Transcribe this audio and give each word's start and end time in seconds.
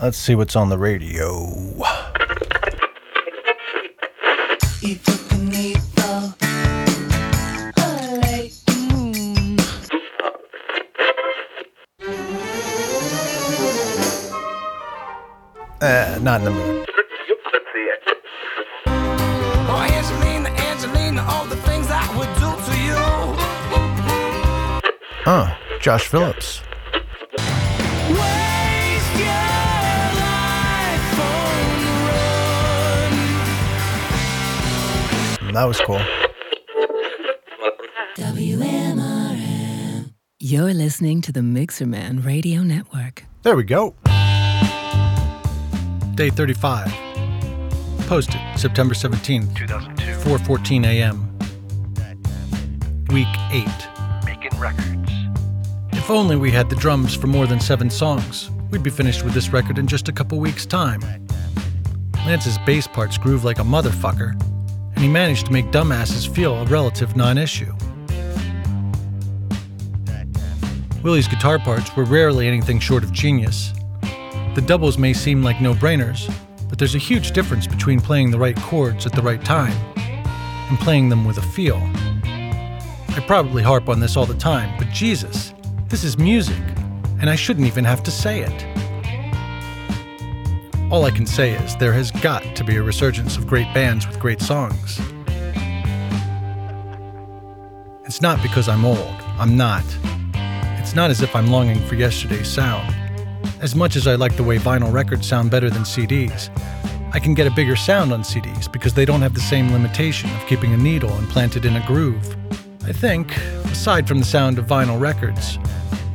Let's 0.00 0.16
see 0.16 0.36
what's 0.36 0.54
on 0.54 0.68
the 0.68 0.78
radio. 0.78 1.48
Uh, 15.80 16.18
not 16.22 16.40
in 16.40 16.44
the 16.44 16.50
mood. 16.52 16.88
Oh, 18.86 19.88
Angelina, 19.90 20.48
Angelina, 20.48 21.24
all 21.28 21.44
the 21.46 21.56
things 21.56 21.88
I 21.90 22.06
would 22.16 22.32
do 22.38 22.54
to 22.66 22.74
you. 22.86 22.94
Huh, 25.24 25.56
Josh 25.80 26.06
Phillips. 26.06 26.62
On. 35.48 35.54
That 35.54 35.64
was 35.64 35.80
cool. 35.80 36.00
WMRM. 38.16 40.12
You're 40.38 40.74
listening 40.74 41.22
to 41.22 41.32
the 41.32 41.40
Mixerman 41.40 42.24
Radio 42.24 42.62
Network. 42.62 43.24
There 43.42 43.56
we 43.56 43.64
go. 43.64 43.94
Day 46.14 46.28
35. 46.30 46.92
Posted 48.06 48.40
September 48.56 48.94
17th, 48.94 49.56
2002. 49.56 50.02
4:14 50.28 50.84
a.m. 50.84 51.38
Week 53.08 53.26
8. 53.50 53.66
Making 54.24 54.58
records. 54.60 55.12
If 55.92 56.10
only 56.10 56.36
we 56.36 56.50
had 56.50 56.68
the 56.68 56.76
drums 56.76 57.14
for 57.14 57.26
more 57.26 57.46
than 57.46 57.60
7 57.60 57.88
songs, 57.88 58.50
we'd 58.70 58.82
be 58.82 58.90
finished 58.90 59.24
with 59.24 59.32
this 59.32 59.50
record 59.50 59.78
in 59.78 59.86
just 59.86 60.08
a 60.08 60.12
couple 60.12 60.38
weeks' 60.38 60.66
time. 60.66 61.00
Lance's 62.26 62.58
bass 62.66 62.86
parts 62.86 63.16
groove 63.16 63.44
like 63.44 63.58
a 63.58 63.62
motherfucker, 63.62 64.34
and 64.98 65.04
he 65.04 65.08
managed 65.08 65.46
to 65.46 65.52
make 65.52 65.66
dumbasses 65.66 66.28
feel 66.28 66.54
a 66.56 66.64
relative 66.64 67.14
non-issue. 67.14 67.72
Willie's 71.04 71.28
guitar 71.28 71.60
parts 71.60 71.94
were 71.94 72.02
rarely 72.02 72.48
anything 72.48 72.80
short 72.80 73.04
of 73.04 73.12
genius. 73.12 73.72
The 74.56 74.64
doubles 74.66 74.98
may 74.98 75.12
seem 75.12 75.44
like 75.44 75.60
no 75.60 75.72
brainers, 75.72 76.28
but 76.68 76.80
there's 76.80 76.96
a 76.96 76.98
huge 76.98 77.30
difference 77.30 77.64
between 77.64 78.00
playing 78.00 78.32
the 78.32 78.40
right 78.40 78.56
chords 78.56 79.06
at 79.06 79.12
the 79.12 79.22
right 79.22 79.44
time 79.44 79.76
and 79.96 80.76
playing 80.80 81.10
them 81.10 81.24
with 81.24 81.38
a 81.38 81.42
feel. 81.42 81.80
I 82.24 83.22
probably 83.24 83.62
harp 83.62 83.88
on 83.88 84.00
this 84.00 84.16
all 84.16 84.26
the 84.26 84.34
time, 84.34 84.76
but 84.78 84.88
Jesus, 84.88 85.54
this 85.86 86.02
is 86.02 86.18
music, 86.18 86.58
and 87.20 87.30
I 87.30 87.36
shouldn't 87.36 87.68
even 87.68 87.84
have 87.84 88.02
to 88.02 88.10
say 88.10 88.40
it. 88.40 88.67
All 90.90 91.04
I 91.04 91.10
can 91.10 91.26
say 91.26 91.52
is 91.52 91.76
there 91.76 91.92
has 91.92 92.10
got 92.10 92.56
to 92.56 92.64
be 92.64 92.76
a 92.76 92.82
resurgence 92.82 93.36
of 93.36 93.46
great 93.46 93.72
bands 93.74 94.06
with 94.06 94.18
great 94.18 94.40
songs. 94.40 94.98
It's 98.06 98.22
not 98.22 98.42
because 98.42 98.70
I'm 98.70 98.86
old, 98.86 99.20
I'm 99.38 99.54
not. 99.54 99.84
It's 100.78 100.94
not 100.94 101.10
as 101.10 101.20
if 101.20 101.36
I'm 101.36 101.48
longing 101.48 101.78
for 101.86 101.94
yesterday's 101.94 102.48
sound. 102.48 102.94
As 103.60 103.74
much 103.74 103.96
as 103.96 104.06
I 104.06 104.14
like 104.14 104.36
the 104.36 104.42
way 104.42 104.56
vinyl 104.56 104.90
records 104.90 105.28
sound 105.28 105.50
better 105.50 105.68
than 105.68 105.82
CDs, 105.82 106.48
I 107.12 107.18
can 107.20 107.34
get 107.34 107.46
a 107.46 107.50
bigger 107.50 107.76
sound 107.76 108.10
on 108.10 108.22
CDs 108.22 108.72
because 108.72 108.94
they 108.94 109.04
don't 109.04 109.20
have 109.20 109.34
the 109.34 109.40
same 109.40 109.70
limitation 109.70 110.30
of 110.30 110.46
keeping 110.46 110.72
a 110.72 110.78
needle 110.78 111.14
implanted 111.18 111.66
in 111.66 111.76
a 111.76 111.86
groove. 111.86 112.34
I 112.84 112.94
think, 112.94 113.36
aside 113.66 114.08
from 114.08 114.20
the 114.20 114.24
sound 114.24 114.58
of 114.58 114.64
vinyl 114.64 114.98
records, 114.98 115.56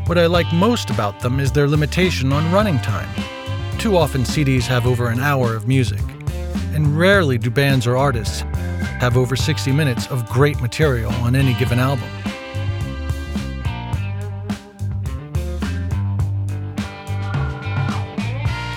what 0.08 0.18
I 0.18 0.26
like 0.26 0.52
most 0.52 0.90
about 0.90 1.20
them 1.20 1.40
is 1.40 1.52
their 1.52 1.68
limitation 1.68 2.34
on 2.34 2.52
running 2.52 2.80
time. 2.80 3.33
Too 3.84 3.98
often 3.98 4.22
CDs 4.22 4.64
have 4.68 4.88
over 4.88 5.10
an 5.10 5.20
hour 5.20 5.58
of 5.58 5.68
music, 5.68 6.00
and 6.74 6.98
rarely 6.98 7.38
do 7.38 7.50
bands 7.50 7.86
or 7.86 7.98
artists 7.98 8.40
have 9.02 9.18
over 9.18 9.36
60 9.36 9.74
minutes 9.74 10.08
of 10.08 10.26
great 10.30 10.62
material 10.62 11.12
on 11.16 11.36
any 11.36 11.54
given 11.56 11.80
album. 11.80 12.08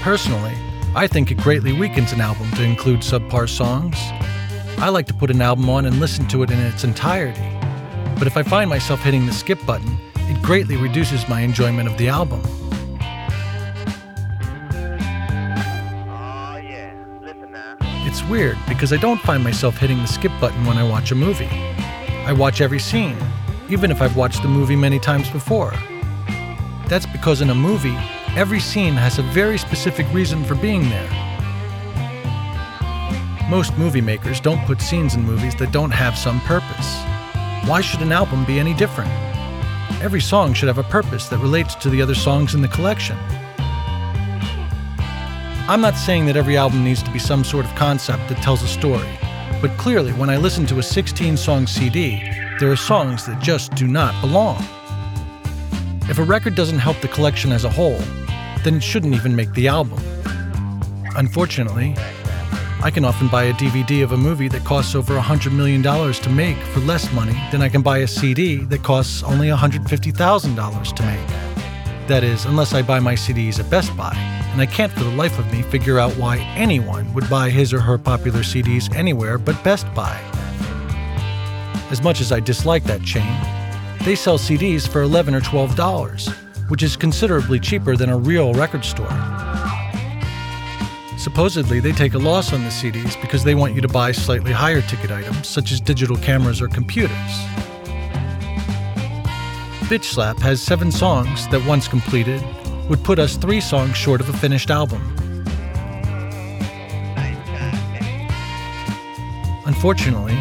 Personally, 0.02 0.54
I 0.96 1.06
think 1.06 1.30
it 1.30 1.36
greatly 1.36 1.72
weakens 1.72 2.12
an 2.12 2.20
album 2.20 2.50
to 2.56 2.64
include 2.64 3.02
subpar 3.02 3.48
songs. 3.48 3.94
I 4.78 4.88
like 4.88 5.06
to 5.06 5.14
put 5.14 5.30
an 5.30 5.40
album 5.40 5.70
on 5.70 5.86
and 5.86 6.00
listen 6.00 6.26
to 6.30 6.42
it 6.42 6.50
in 6.50 6.58
its 6.58 6.82
entirety. 6.82 7.48
But 8.18 8.26
if 8.26 8.36
I 8.36 8.42
find 8.42 8.68
myself 8.68 9.04
hitting 9.04 9.24
the 9.24 9.32
skip 9.32 9.64
button, 9.64 10.00
it 10.16 10.42
greatly 10.42 10.76
reduces 10.76 11.28
my 11.28 11.42
enjoyment 11.42 11.88
of 11.88 11.96
the 11.96 12.08
album. 12.08 12.42
Weird 18.28 18.58
because 18.68 18.92
I 18.92 18.96
don't 18.96 19.20
find 19.20 19.42
myself 19.42 19.76
hitting 19.76 19.98
the 19.98 20.06
skip 20.06 20.32
button 20.40 20.64
when 20.64 20.76
I 20.76 20.82
watch 20.82 21.12
a 21.12 21.14
movie. 21.14 21.48
I 22.26 22.32
watch 22.32 22.60
every 22.60 22.78
scene, 22.78 23.16
even 23.68 23.90
if 23.90 24.02
I've 24.02 24.16
watched 24.16 24.42
the 24.42 24.48
movie 24.48 24.76
many 24.76 24.98
times 24.98 25.30
before. 25.30 25.72
That's 26.88 27.06
because 27.06 27.40
in 27.40 27.50
a 27.50 27.54
movie, 27.54 27.96
every 28.36 28.60
scene 28.60 28.94
has 28.94 29.18
a 29.18 29.22
very 29.22 29.58
specific 29.58 30.06
reason 30.12 30.44
for 30.44 30.54
being 30.54 30.88
there. 30.88 31.10
Most 33.48 33.76
movie 33.78 34.00
makers 34.00 34.40
don't 34.40 34.64
put 34.66 34.80
scenes 34.80 35.14
in 35.14 35.22
movies 35.22 35.54
that 35.56 35.70
don't 35.70 35.92
have 35.92 36.18
some 36.18 36.40
purpose. 36.40 36.96
Why 37.68 37.80
should 37.80 38.02
an 38.02 38.12
album 38.12 38.44
be 38.44 38.58
any 38.58 38.74
different? 38.74 39.10
Every 40.02 40.20
song 40.20 40.52
should 40.52 40.68
have 40.68 40.78
a 40.78 40.84
purpose 40.84 41.28
that 41.28 41.38
relates 41.38 41.74
to 41.76 41.88
the 41.88 42.02
other 42.02 42.14
songs 42.14 42.54
in 42.54 42.62
the 42.62 42.68
collection. 42.68 43.16
I'm 45.68 45.80
not 45.80 45.96
saying 45.96 46.26
that 46.26 46.36
every 46.36 46.56
album 46.56 46.84
needs 46.84 47.02
to 47.02 47.10
be 47.10 47.18
some 47.18 47.42
sort 47.42 47.64
of 47.64 47.74
concept 47.74 48.28
that 48.28 48.40
tells 48.40 48.62
a 48.62 48.68
story, 48.68 49.08
but 49.60 49.76
clearly, 49.78 50.12
when 50.12 50.30
I 50.30 50.36
listen 50.36 50.64
to 50.66 50.78
a 50.78 50.82
16 50.82 51.36
song 51.36 51.66
CD, 51.66 52.22
there 52.60 52.70
are 52.70 52.76
songs 52.76 53.26
that 53.26 53.42
just 53.42 53.74
do 53.74 53.88
not 53.88 54.14
belong. 54.20 54.64
If 56.08 56.20
a 56.20 56.22
record 56.22 56.54
doesn't 56.54 56.78
help 56.78 57.00
the 57.00 57.08
collection 57.08 57.50
as 57.50 57.64
a 57.64 57.68
whole, 57.68 57.98
then 58.62 58.76
it 58.76 58.82
shouldn't 58.82 59.16
even 59.16 59.34
make 59.34 59.52
the 59.54 59.66
album. 59.66 60.00
Unfortunately, 61.16 61.96
I 62.80 62.92
can 62.94 63.04
often 63.04 63.26
buy 63.26 63.44
a 63.44 63.52
DVD 63.54 64.04
of 64.04 64.12
a 64.12 64.16
movie 64.16 64.48
that 64.48 64.64
costs 64.64 64.94
over 64.94 65.18
$100 65.18 65.50
million 65.50 65.82
to 65.82 66.30
make 66.30 66.58
for 66.58 66.78
less 66.78 67.12
money 67.12 67.36
than 67.50 67.60
I 67.60 67.68
can 67.68 67.82
buy 67.82 67.98
a 67.98 68.06
CD 68.06 68.58
that 68.66 68.84
costs 68.84 69.24
only 69.24 69.48
$150,000 69.48 70.94
to 70.94 71.02
make. 71.02 72.06
That 72.06 72.22
is, 72.22 72.44
unless 72.44 72.72
I 72.72 72.82
buy 72.82 73.00
my 73.00 73.14
CDs 73.14 73.58
at 73.58 73.68
Best 73.68 73.96
Buy, 73.96 74.14
and 74.56 74.62
I 74.62 74.72
can't 74.72 74.90
for 74.90 75.04
the 75.04 75.10
life 75.10 75.38
of 75.38 75.52
me 75.52 75.60
figure 75.60 75.98
out 75.98 76.16
why 76.16 76.38
anyone 76.56 77.12
would 77.12 77.28
buy 77.28 77.50
his 77.50 77.74
or 77.74 77.80
her 77.80 77.98
popular 77.98 78.38
CDs 78.38 78.90
anywhere 78.96 79.36
but 79.36 79.62
Best 79.62 79.86
Buy. 79.94 80.18
As 81.90 82.02
much 82.02 82.22
as 82.22 82.32
I 82.32 82.40
dislike 82.40 82.82
that 82.84 83.02
chain, 83.02 83.38
they 84.06 84.14
sell 84.14 84.38
CDs 84.38 84.88
for 84.88 85.02
11 85.02 85.34
or 85.34 85.42
$12, 85.42 86.70
which 86.70 86.82
is 86.82 86.96
considerably 86.96 87.60
cheaper 87.60 87.96
than 87.96 88.08
a 88.08 88.16
real 88.16 88.54
record 88.54 88.82
store. 88.82 89.10
Supposedly, 91.18 91.78
they 91.78 91.92
take 91.92 92.14
a 92.14 92.18
loss 92.18 92.54
on 92.54 92.62
the 92.62 92.70
CDs 92.70 93.20
because 93.20 93.44
they 93.44 93.54
want 93.54 93.74
you 93.74 93.82
to 93.82 93.88
buy 93.88 94.10
slightly 94.10 94.52
higher 94.52 94.80
ticket 94.80 95.10
items, 95.10 95.46
such 95.46 95.70
as 95.70 95.82
digital 95.82 96.16
cameras 96.16 96.62
or 96.62 96.68
computers. 96.68 97.10
Bitch 99.90 100.04
Slap 100.04 100.38
has 100.38 100.62
seven 100.62 100.90
songs 100.90 101.46
that, 101.48 101.62
once 101.66 101.88
completed, 101.88 102.42
would 102.88 103.02
put 103.02 103.18
us 103.18 103.36
three 103.36 103.60
songs 103.60 103.96
short 103.96 104.20
of 104.20 104.28
a 104.28 104.32
finished 104.32 104.70
album. 104.70 105.02
Unfortunately, 109.66 110.38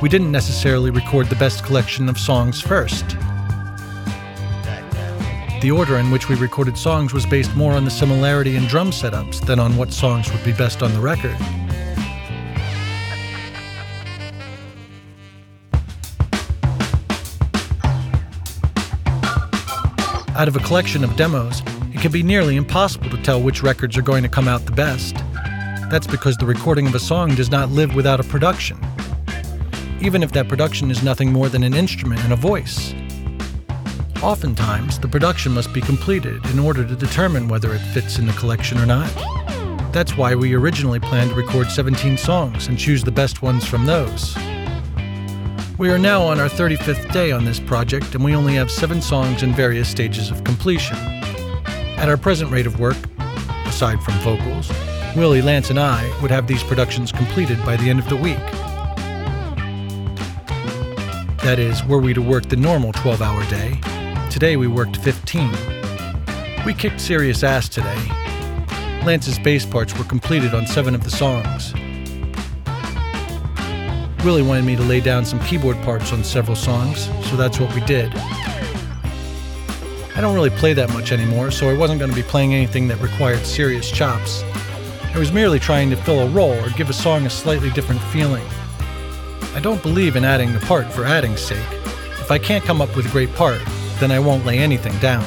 we 0.00 0.08
didn't 0.08 0.30
necessarily 0.30 0.90
record 0.90 1.28
the 1.28 1.36
best 1.36 1.64
collection 1.64 2.08
of 2.08 2.18
songs 2.18 2.60
first. 2.60 3.16
The 5.60 5.70
order 5.72 5.96
in 5.96 6.10
which 6.10 6.28
we 6.28 6.36
recorded 6.36 6.78
songs 6.78 7.12
was 7.12 7.26
based 7.26 7.54
more 7.56 7.72
on 7.72 7.84
the 7.84 7.90
similarity 7.90 8.56
in 8.56 8.66
drum 8.66 8.90
setups 8.90 9.44
than 9.44 9.58
on 9.58 9.76
what 9.76 9.92
songs 9.92 10.30
would 10.30 10.44
be 10.44 10.52
best 10.52 10.82
on 10.82 10.92
the 10.92 11.00
record. 11.00 11.36
Out 20.36 20.48
of 20.48 20.56
a 20.56 20.60
collection 20.60 21.02
of 21.02 21.16
demos, 21.16 21.62
it 21.94 22.02
can 22.02 22.12
be 22.12 22.22
nearly 22.22 22.56
impossible 22.56 23.08
to 23.08 23.16
tell 23.22 23.40
which 23.40 23.62
records 23.62 23.96
are 23.96 24.02
going 24.02 24.22
to 24.22 24.28
come 24.28 24.48
out 24.48 24.66
the 24.66 24.70
best. 24.70 25.14
That's 25.90 26.06
because 26.06 26.36
the 26.36 26.44
recording 26.44 26.86
of 26.86 26.94
a 26.94 26.98
song 26.98 27.34
does 27.34 27.50
not 27.50 27.70
live 27.70 27.94
without 27.94 28.20
a 28.20 28.22
production, 28.22 28.78
even 30.02 30.22
if 30.22 30.32
that 30.32 30.46
production 30.46 30.90
is 30.90 31.02
nothing 31.02 31.32
more 31.32 31.48
than 31.48 31.62
an 31.62 31.72
instrument 31.72 32.22
and 32.22 32.34
a 32.34 32.36
voice. 32.36 32.92
Oftentimes, 34.22 34.98
the 34.98 35.08
production 35.08 35.52
must 35.52 35.72
be 35.72 35.80
completed 35.80 36.44
in 36.50 36.58
order 36.58 36.86
to 36.86 36.94
determine 36.94 37.48
whether 37.48 37.72
it 37.74 37.80
fits 37.94 38.18
in 38.18 38.26
the 38.26 38.34
collection 38.34 38.76
or 38.76 38.84
not. 38.84 39.10
That's 39.94 40.18
why 40.18 40.34
we 40.34 40.52
originally 40.52 41.00
planned 41.00 41.30
to 41.30 41.36
record 41.36 41.70
17 41.70 42.18
songs 42.18 42.68
and 42.68 42.78
choose 42.78 43.02
the 43.02 43.10
best 43.10 43.40
ones 43.40 43.64
from 43.64 43.86
those. 43.86 44.36
We 45.78 45.90
are 45.90 45.98
now 45.98 46.22
on 46.22 46.40
our 46.40 46.48
35th 46.48 47.12
day 47.12 47.32
on 47.32 47.44
this 47.44 47.60
project, 47.60 48.14
and 48.14 48.24
we 48.24 48.34
only 48.34 48.54
have 48.54 48.70
seven 48.70 49.02
songs 49.02 49.42
in 49.42 49.52
various 49.52 49.90
stages 49.90 50.30
of 50.30 50.42
completion. 50.42 50.96
At 51.98 52.08
our 52.08 52.16
present 52.16 52.50
rate 52.50 52.66
of 52.66 52.80
work, 52.80 52.96
aside 53.66 54.02
from 54.02 54.14
vocals. 54.20 54.72
Willie, 55.14 55.42
Lance, 55.42 55.68
and 55.68 55.78
I 55.78 56.10
would 56.22 56.30
have 56.30 56.46
these 56.46 56.62
productions 56.62 57.12
completed 57.12 57.62
by 57.62 57.76
the 57.76 57.90
end 57.90 57.98
of 57.98 58.08
the 58.08 58.16
week. 58.16 58.38
That 61.42 61.58
is, 61.58 61.84
were 61.84 62.00
we 62.00 62.14
to 62.14 62.22
work 62.22 62.48
the 62.48 62.56
normal 62.56 62.94
12 62.94 63.20
hour 63.20 63.44
day, 63.50 63.78
today 64.30 64.56
we 64.56 64.68
worked 64.68 64.96
15. 64.96 65.50
We 66.64 66.72
kicked 66.72 67.02
serious 67.02 67.42
ass 67.42 67.68
today. 67.68 68.02
Lance's 69.04 69.38
bass 69.38 69.66
parts 69.66 69.96
were 69.98 70.04
completed 70.04 70.54
on 70.54 70.66
seven 70.66 70.94
of 70.94 71.04
the 71.04 71.10
songs. 71.10 71.74
Willie 74.24 74.42
wanted 74.42 74.64
me 74.64 74.76
to 74.76 74.82
lay 74.82 75.00
down 75.00 75.24
some 75.24 75.40
keyboard 75.40 75.76
parts 75.82 76.12
on 76.12 76.24
several 76.24 76.56
songs, 76.56 77.06
so 77.28 77.36
that's 77.36 77.60
what 77.60 77.74
we 77.74 77.80
did. 77.82 78.12
I 80.16 80.20
don't 80.20 80.34
really 80.34 80.50
play 80.50 80.72
that 80.72 80.92
much 80.92 81.12
anymore, 81.12 81.50
so 81.50 81.68
I 81.68 81.76
wasn't 81.76 82.00
going 82.00 82.10
to 82.10 82.16
be 82.16 82.22
playing 82.22 82.54
anything 82.54 82.88
that 82.88 83.00
required 83.00 83.44
serious 83.44 83.90
chops. 83.90 84.42
I 85.14 85.18
was 85.18 85.30
merely 85.30 85.58
trying 85.58 85.90
to 85.90 85.96
fill 85.96 86.20
a 86.20 86.28
role 86.30 86.58
or 86.64 86.70
give 86.70 86.90
a 86.90 86.94
song 86.94 87.26
a 87.26 87.30
slightly 87.30 87.70
different 87.70 88.00
feeling. 88.02 88.44
I 89.54 89.60
don't 89.60 89.82
believe 89.82 90.16
in 90.16 90.24
adding 90.24 90.52
the 90.52 90.60
part 90.60 90.92
for 90.92 91.04
adding's 91.04 91.40
sake. 91.40 91.66
If 92.20 92.30
I 92.30 92.38
can't 92.38 92.64
come 92.64 92.80
up 92.80 92.94
with 92.96 93.06
a 93.06 93.10
great 93.10 93.32
part, 93.34 93.60
then 94.00 94.10
I 94.10 94.18
won't 94.18 94.44
lay 94.44 94.58
anything 94.58 94.96
down. 94.98 95.24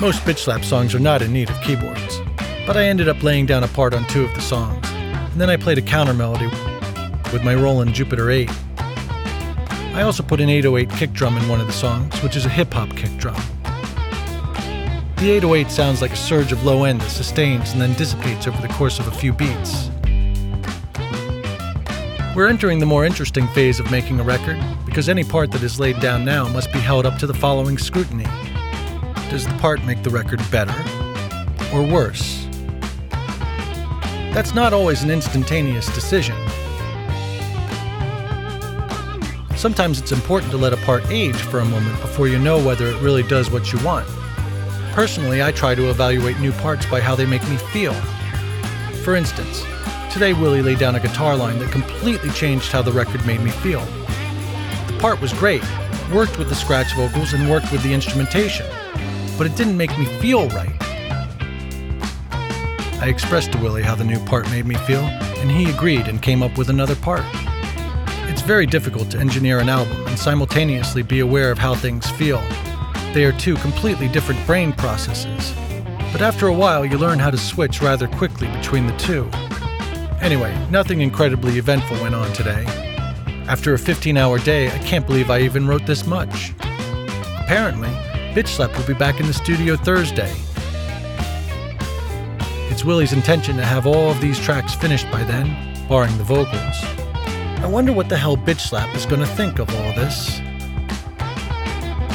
Most 0.00 0.22
bitch 0.22 0.38
slap 0.38 0.64
songs 0.64 0.94
are 0.94 1.00
not 1.00 1.22
in 1.22 1.32
need 1.32 1.50
of 1.50 1.60
keyboards, 1.62 2.20
but 2.66 2.76
I 2.76 2.84
ended 2.84 3.08
up 3.08 3.22
laying 3.22 3.46
down 3.46 3.64
a 3.64 3.68
part 3.68 3.94
on 3.94 4.06
two 4.06 4.24
of 4.24 4.34
the 4.34 4.40
songs, 4.40 4.87
and 5.38 5.42
then 5.42 5.50
I 5.50 5.56
played 5.56 5.78
a 5.78 5.82
counter 5.82 6.14
melody 6.14 6.48
with 7.32 7.44
my 7.44 7.54
Roland 7.54 7.94
Jupiter 7.94 8.28
8. 8.28 8.50
I 9.94 10.02
also 10.02 10.24
put 10.24 10.40
an 10.40 10.48
808 10.48 10.90
kick 10.98 11.12
drum 11.12 11.36
in 11.36 11.48
one 11.48 11.60
of 11.60 11.68
the 11.68 11.72
songs, 11.72 12.20
which 12.24 12.34
is 12.34 12.44
a 12.44 12.48
hip 12.48 12.74
hop 12.74 12.88
kick 12.96 13.16
drum. 13.18 13.40
The 15.18 15.30
808 15.30 15.70
sounds 15.70 16.02
like 16.02 16.10
a 16.10 16.16
surge 16.16 16.50
of 16.50 16.64
low 16.64 16.82
end 16.82 17.00
that 17.02 17.10
sustains 17.10 17.70
and 17.70 17.80
then 17.80 17.94
dissipates 17.94 18.48
over 18.48 18.60
the 18.60 18.66
course 18.74 18.98
of 18.98 19.06
a 19.06 19.12
few 19.12 19.32
beats. 19.32 19.90
We're 22.34 22.48
entering 22.48 22.80
the 22.80 22.86
more 22.86 23.04
interesting 23.04 23.46
phase 23.46 23.78
of 23.78 23.88
making 23.92 24.18
a 24.18 24.24
record 24.24 24.60
because 24.86 25.08
any 25.08 25.22
part 25.22 25.52
that 25.52 25.62
is 25.62 25.78
laid 25.78 26.00
down 26.00 26.24
now 26.24 26.48
must 26.48 26.72
be 26.72 26.80
held 26.80 27.06
up 27.06 27.16
to 27.20 27.28
the 27.28 27.34
following 27.34 27.78
scrutiny. 27.78 28.26
Does 29.30 29.46
the 29.46 29.56
part 29.60 29.84
make 29.84 30.02
the 30.02 30.10
record 30.10 30.40
better 30.50 30.74
or 31.72 31.84
worse? 31.84 32.37
That's 34.38 34.54
not 34.54 34.72
always 34.72 35.02
an 35.02 35.10
instantaneous 35.10 35.92
decision. 35.96 36.36
Sometimes 39.56 40.00
it's 40.00 40.12
important 40.12 40.52
to 40.52 40.56
let 40.56 40.72
a 40.72 40.76
part 40.76 41.04
age 41.10 41.34
for 41.34 41.58
a 41.58 41.64
moment 41.64 42.00
before 42.00 42.28
you 42.28 42.38
know 42.38 42.64
whether 42.64 42.86
it 42.86 43.02
really 43.02 43.24
does 43.24 43.50
what 43.50 43.72
you 43.72 43.84
want. 43.84 44.06
Personally, 44.92 45.42
I 45.42 45.50
try 45.50 45.74
to 45.74 45.90
evaluate 45.90 46.38
new 46.38 46.52
parts 46.52 46.86
by 46.86 47.00
how 47.00 47.16
they 47.16 47.26
make 47.26 47.42
me 47.48 47.56
feel. 47.56 47.94
For 49.02 49.16
instance, 49.16 49.64
today 50.12 50.34
Willie 50.34 50.62
laid 50.62 50.78
down 50.78 50.94
a 50.94 51.00
guitar 51.00 51.34
line 51.34 51.58
that 51.58 51.72
completely 51.72 52.30
changed 52.30 52.70
how 52.70 52.82
the 52.82 52.92
record 52.92 53.26
made 53.26 53.40
me 53.40 53.50
feel. 53.50 53.84
The 54.86 54.98
part 55.00 55.20
was 55.20 55.32
great, 55.32 55.64
worked 56.14 56.38
with 56.38 56.48
the 56.48 56.54
scratch 56.54 56.94
vocals 56.94 57.32
and 57.32 57.50
worked 57.50 57.72
with 57.72 57.82
the 57.82 57.92
instrumentation, 57.92 58.66
but 59.36 59.48
it 59.48 59.56
didn't 59.56 59.76
make 59.76 59.98
me 59.98 60.04
feel 60.04 60.48
right. 60.50 60.87
I 63.00 63.06
expressed 63.08 63.52
to 63.52 63.58
Willie 63.58 63.82
how 63.82 63.94
the 63.94 64.02
new 64.02 64.18
part 64.24 64.50
made 64.50 64.66
me 64.66 64.74
feel, 64.74 65.04
and 65.04 65.50
he 65.50 65.70
agreed 65.70 66.08
and 66.08 66.20
came 66.20 66.42
up 66.42 66.58
with 66.58 66.68
another 66.68 66.96
part. 66.96 67.24
It's 68.28 68.42
very 68.42 68.66
difficult 68.66 69.08
to 69.12 69.18
engineer 69.18 69.60
an 69.60 69.68
album 69.68 70.04
and 70.08 70.18
simultaneously 70.18 71.02
be 71.02 71.20
aware 71.20 71.52
of 71.52 71.58
how 71.58 71.76
things 71.76 72.10
feel. 72.10 72.42
They 73.14 73.24
are 73.24 73.32
two 73.32 73.54
completely 73.56 74.08
different 74.08 74.44
brain 74.46 74.72
processes. 74.72 75.54
But 76.10 76.22
after 76.22 76.48
a 76.48 76.52
while, 76.52 76.84
you 76.84 76.98
learn 76.98 77.20
how 77.20 77.30
to 77.30 77.38
switch 77.38 77.80
rather 77.80 78.08
quickly 78.08 78.48
between 78.48 78.88
the 78.88 78.96
two. 78.96 79.30
Anyway, 80.20 80.52
nothing 80.68 81.00
incredibly 81.00 81.56
eventful 81.56 82.00
went 82.00 82.16
on 82.16 82.32
today. 82.32 82.64
After 83.46 83.74
a 83.74 83.78
15 83.78 84.16
hour 84.16 84.40
day, 84.40 84.72
I 84.72 84.78
can't 84.78 85.06
believe 85.06 85.30
I 85.30 85.42
even 85.42 85.68
wrote 85.68 85.86
this 85.86 86.04
much. 86.04 86.52
Apparently, 87.38 87.90
Bitch 88.34 88.48
Slap 88.48 88.76
will 88.76 88.86
be 88.86 88.94
back 88.94 89.20
in 89.20 89.26
the 89.28 89.32
studio 89.32 89.76
Thursday. 89.76 90.34
It's 92.70 92.84
Willie's 92.84 93.12
intention 93.12 93.56
to 93.56 93.64
have 93.64 93.86
all 93.86 94.10
of 94.10 94.20
these 94.20 94.38
tracks 94.38 94.74
finished 94.74 95.10
by 95.10 95.24
then, 95.24 95.56
barring 95.88 96.16
the 96.18 96.24
vocals. 96.24 96.76
I 97.60 97.66
wonder 97.66 97.92
what 97.92 98.08
the 98.08 98.16
hell 98.16 98.36
Bitch 98.36 98.60
Slap 98.60 98.94
is 98.94 99.04
going 99.04 99.20
to 99.20 99.26
think 99.26 99.58
of 99.58 99.68
all 99.74 99.92
this. 99.94 100.40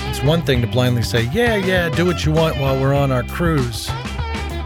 It's 0.10 0.24
one 0.24 0.42
thing 0.44 0.62
to 0.62 0.68
blindly 0.68 1.02
say, 1.02 1.24
yeah, 1.34 1.56
yeah, 1.56 1.90
do 1.90 2.06
what 2.06 2.24
you 2.26 2.32
want 2.32 2.58
while 2.60 2.80
we're 2.80 2.94
on 2.94 3.12
our 3.12 3.24
cruise. 3.24 3.90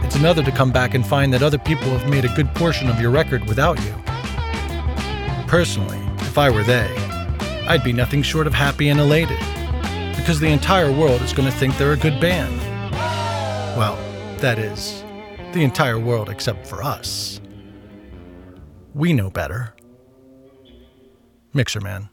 It's 0.04 0.14
another 0.14 0.42
to 0.44 0.52
come 0.52 0.70
back 0.70 0.94
and 0.94 1.04
find 1.06 1.32
that 1.32 1.42
other 1.42 1.58
people 1.58 1.88
have 1.88 2.08
made 2.08 2.24
a 2.24 2.34
good 2.34 2.54
portion 2.54 2.88
of 2.88 3.00
your 3.00 3.10
record 3.10 3.46
without 3.46 3.82
you. 3.82 3.94
Personally, 5.48 5.98
if 6.20 6.38
I 6.38 6.48
were 6.50 6.62
they, 6.62 6.94
I'd 7.66 7.82
be 7.82 7.92
nothing 7.92 8.22
short 8.22 8.46
of 8.46 8.54
happy 8.54 8.88
and 8.88 9.00
elated, 9.00 9.38
because 10.16 10.38
the 10.38 10.48
entire 10.48 10.92
world 10.92 11.22
is 11.22 11.32
going 11.32 11.50
to 11.50 11.56
think 11.58 11.76
they're 11.76 11.92
a 11.92 11.96
good 11.96 12.20
band. 12.20 12.56
Well, 13.76 13.98
that 14.38 14.58
is, 14.58 15.02
the 15.52 15.64
entire 15.64 15.98
world 15.98 16.28
except 16.28 16.66
for 16.66 16.82
us. 16.82 17.40
We 18.94 19.12
know 19.12 19.30
better. 19.30 19.74
Mixerman. 21.54 22.10